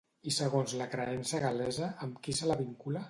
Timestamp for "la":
0.79-0.87, 2.53-2.57